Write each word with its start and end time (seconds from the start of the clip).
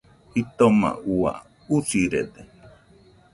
Jitoma 0.33 0.89
ua, 1.15 1.33
usirede. 1.77 2.41